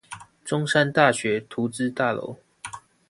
[0.43, 2.37] 中山大學圖資大樓